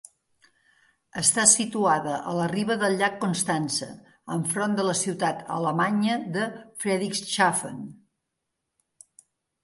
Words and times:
Està 1.21 1.43
situada 1.49 2.13
a 2.29 2.31
la 2.37 2.45
riba 2.51 2.77
del 2.83 2.95
llac 3.01 3.19
Constança 3.25 3.89
enfront 4.35 4.73
de 4.79 4.85
la 4.87 4.95
ciutat 5.01 5.43
alemanya 5.57 6.15
de 6.37 6.47
Friedrichshafen. 6.85 7.85